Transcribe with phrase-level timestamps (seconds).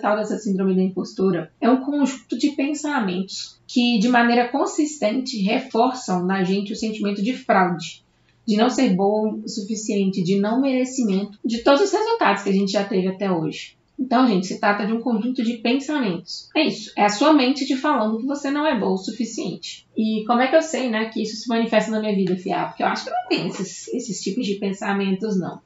[0.00, 6.24] tal dessa síndrome da impostora é um conjunto de pensamentos que, de maneira consistente, reforçam
[6.24, 8.04] na gente o sentimento de fraude,
[8.46, 12.52] de não ser bom o suficiente, de não merecimento, de todos os resultados que a
[12.52, 13.76] gente já teve até hoje.
[13.98, 16.48] Então, gente, se trata de um conjunto de pensamentos.
[16.56, 16.92] É isso.
[16.96, 19.86] É a sua mente te falando que você não é bom o suficiente.
[19.96, 22.66] E como é que eu sei, né, que isso se manifesta na minha vida, Fia?
[22.66, 25.60] Porque eu acho que eu não tenho esses, esses tipos de pensamentos, não.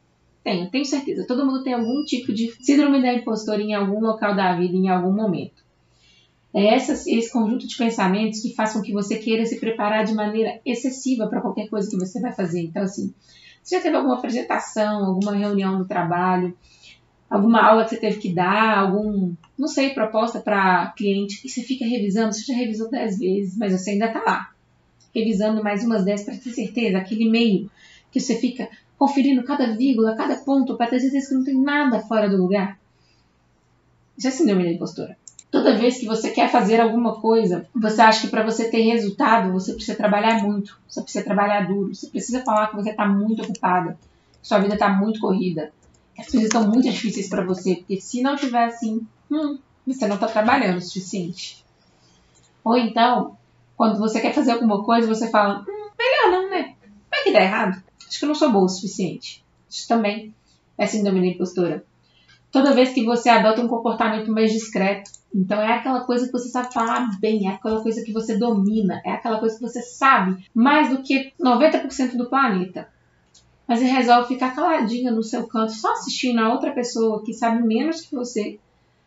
[0.46, 1.26] Tenho, tenho certeza.
[1.26, 4.88] Todo mundo tem algum tipo de síndrome da impostora em algum local da vida, em
[4.88, 5.64] algum momento.
[6.54, 10.14] É essas, esse conjunto de pensamentos que faz com que você queira se preparar de
[10.14, 12.60] maneira excessiva para qualquer coisa que você vai fazer.
[12.60, 13.12] Então, assim,
[13.60, 16.56] você já teve alguma apresentação, alguma reunião no trabalho,
[17.28, 21.60] alguma aula que você teve que dar, algum, não sei, proposta para cliente, e você
[21.60, 24.52] fica revisando, você já revisou dez vezes, mas você ainda está lá,
[25.12, 27.68] revisando mais umas dez para ter certeza, aquele e-mail
[28.12, 32.00] que você fica conferindo cada vírgula, cada ponto, para ter certeza que não tem nada
[32.00, 32.78] fora do lugar.
[34.16, 35.16] Isso é síndrome da impostora.
[35.50, 39.52] Toda vez que você quer fazer alguma coisa, você acha que para você ter resultado,
[39.52, 43.42] você precisa trabalhar muito, você precisa trabalhar duro, você precisa falar que você está muito
[43.42, 43.98] ocupada,
[44.42, 45.72] que sua vida está muito corrida,
[46.18, 50.16] as coisas estão muito difíceis para você, porque se não tiver assim, hum, você não
[50.16, 51.64] está trabalhando o suficiente.
[52.64, 53.36] Ou então,
[53.76, 56.74] quando você quer fazer alguma coisa, você fala, hum, melhor não, né?
[57.26, 57.82] Que dá errado.
[58.06, 59.44] Acho que eu não sou boa o suficiente.
[59.68, 60.32] Isso também
[60.78, 61.84] é síndrome da impostora.
[62.52, 66.48] Toda vez que você adota um comportamento mais discreto, então é aquela coisa que você
[66.48, 70.46] sabe falar bem, é aquela coisa que você domina, é aquela coisa que você sabe
[70.54, 72.88] mais do que 90% do planeta
[73.66, 77.66] mas ele resolve ficar caladinha no seu canto, só assistindo a outra pessoa que sabe
[77.66, 78.58] menos que você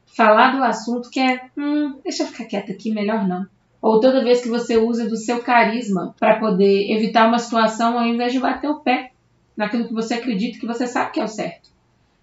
[0.05, 3.47] falar do assunto, que é, hum, deixa eu ficar quieta aqui, melhor não.
[3.81, 8.05] Ou toda vez que você usa do seu carisma para poder evitar uma situação ao
[8.05, 9.11] invés de bater o pé
[9.55, 11.69] naquilo que você acredita que você sabe que é o certo.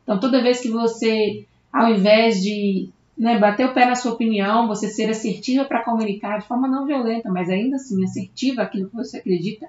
[0.02, 4.66] Então, toda vez que você, ao invés de né, bater o pé na sua opinião,
[4.66, 8.96] você ser assertiva para comunicar de forma não violenta, mas ainda assim assertiva aquilo que
[8.96, 9.66] você acredita,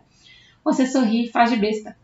[0.64, 1.96] você sorri e faz de besta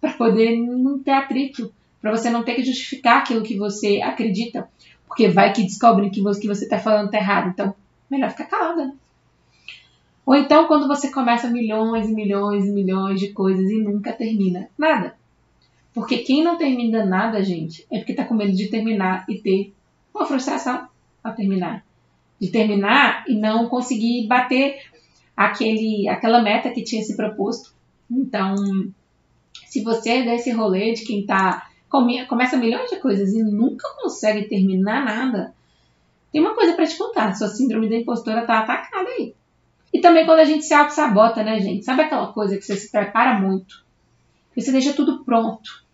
[0.00, 4.68] para poder não ter atrito, para você não ter que justificar aquilo que você acredita,
[5.06, 7.74] porque vai que descobrem que você está falando está errado, então
[8.10, 8.94] melhor ficar calada.
[10.28, 14.68] Ou então quando você começa milhões e milhões e milhões de coisas e nunca termina
[14.76, 15.14] nada.
[15.94, 19.72] Porque quem não termina nada, gente, é porque está com medo de terminar e ter
[20.14, 20.86] uma frustração
[21.24, 21.82] ao terminar.
[22.38, 24.76] De terminar e não conseguir bater
[25.34, 27.72] aquele, aquela meta que tinha se proposto.
[28.10, 28.54] Então,
[29.64, 33.88] se você é desse rolê de quem tá come, começa milhões de coisas e nunca
[33.98, 35.54] consegue terminar nada,
[36.30, 39.37] tem uma coisa para te contar, sua síndrome da impostora tá atacada aí.
[39.98, 41.84] E também quando a gente se auto-sabota, né, gente?
[41.84, 43.84] Sabe aquela coisa que você se prepara muito?
[44.54, 45.84] Que você deixa tudo pronto.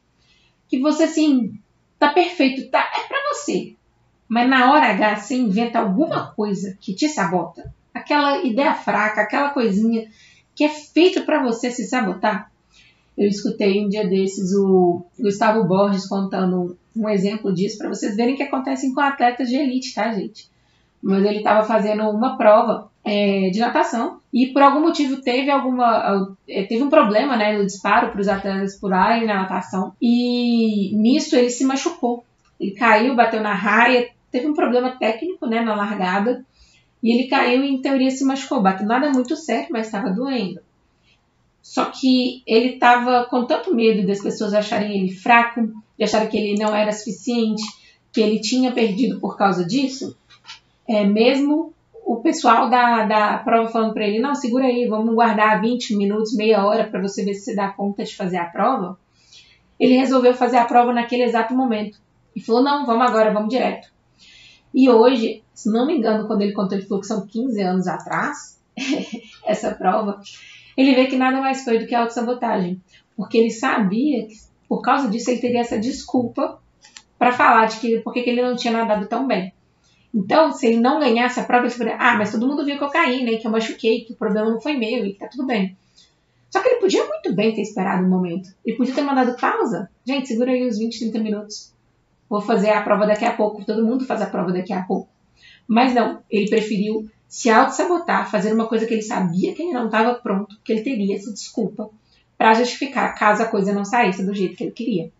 [0.68, 1.58] Que você, assim,
[1.98, 2.80] tá perfeito, tá?
[2.80, 3.74] É pra você.
[4.28, 7.72] Mas na hora H você inventa alguma coisa que te sabota.
[7.94, 10.06] Aquela ideia fraca, aquela coisinha
[10.54, 12.52] que é feita para você se sabotar.
[13.16, 18.36] Eu escutei um dia desses o Gustavo Borges contando um exemplo disso para vocês verem
[18.36, 20.52] que acontece com atletas de elite, tá, gente?
[21.04, 26.34] Mas ele estava fazendo uma prova é, de natação e por algum motivo teve alguma
[26.48, 31.36] é, teve um problema, né, no disparo para os atletas pularem na natação e nisso
[31.36, 32.24] ele se machucou.
[32.58, 36.44] Ele caiu, bateu na raia, teve um problema técnico, né, na largada
[37.02, 38.62] e ele caiu e em teoria se machucou.
[38.62, 40.60] Bateu nada muito sério, mas estava doendo.
[41.60, 46.36] Só que ele estava com tanto medo das pessoas acharem ele fraco, de acharem que
[46.38, 47.62] ele não era suficiente,
[48.10, 50.16] que ele tinha perdido por causa disso,
[50.88, 51.72] é, mesmo
[52.04, 56.34] o pessoal da, da prova falando para ele: não, segura aí, vamos guardar 20 minutos,
[56.34, 58.98] meia hora para você ver se você dá conta de fazer a prova.
[59.80, 61.98] Ele resolveu fazer a prova naquele exato momento
[62.36, 63.88] e falou: não, vamos agora, vamos direto.
[64.72, 67.86] E hoje, se não me engano, quando ele contou, ele falou que são 15 anos
[67.86, 68.60] atrás,
[69.46, 70.20] essa prova,
[70.76, 72.80] ele vê que nada mais foi do que autossabotagem.
[73.16, 74.34] Porque ele sabia que,
[74.68, 76.58] por causa disso, ele teria essa desculpa
[77.16, 79.52] para falar de que porque que ele não tinha nadado tão bem.
[80.14, 82.84] Então, se ele não ganhasse a prova, ele poderia, ah, mas todo mundo viu que
[82.84, 83.36] eu caí, né?
[83.36, 85.76] Que eu machuquei, que o problema não foi meu e que tá tudo bem.
[86.48, 88.54] Só que ele podia muito bem ter esperado um momento.
[88.64, 89.90] Ele podia ter mandado pausa.
[90.06, 91.74] Gente, segura aí os 20, 30 minutos.
[92.30, 93.64] Vou fazer a prova daqui a pouco.
[93.64, 95.08] Todo mundo faz a prova daqui a pouco.
[95.66, 99.86] Mas não, ele preferiu se auto-sabotar, fazer uma coisa que ele sabia que ele não
[99.86, 101.90] estava pronto, que ele teria essa desculpa
[102.38, 105.10] para justificar caso a coisa não saísse do jeito que ele queria.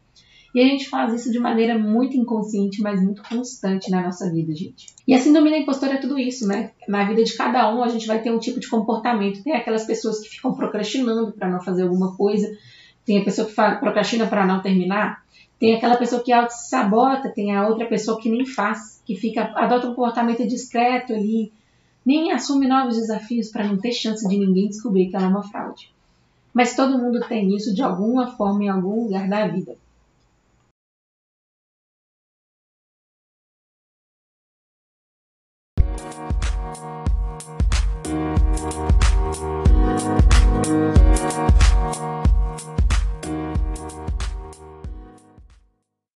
[0.54, 4.54] E a gente faz isso de maneira muito inconsciente, mas muito constante na nossa vida,
[4.54, 4.86] gente.
[5.06, 6.70] E a síndrome da impostora é tudo isso, né?
[6.86, 9.42] Na vida de cada um, a gente vai ter um tipo de comportamento.
[9.42, 12.56] Tem aquelas pessoas que ficam procrastinando para não fazer alguma coisa,
[13.04, 15.24] tem a pessoa que procrastina para não terminar,
[15.58, 19.88] Tem aquela pessoa que auto-sabota, tem a outra pessoa que nem faz, que fica adota
[19.88, 21.52] um comportamento discreto ali,
[22.04, 25.42] nem assume novos desafios para não ter chance de ninguém descobrir que ela é uma
[25.42, 25.92] fraude.
[26.52, 29.76] Mas todo mundo tem isso de alguma forma em algum lugar da vida.